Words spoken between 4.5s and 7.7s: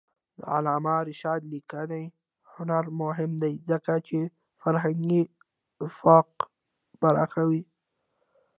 فرهنګي افق پراخوي.